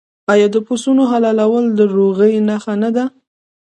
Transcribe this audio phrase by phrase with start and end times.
[0.33, 3.03] آیا د پسونو حلالول د روغې نښه نه ده؟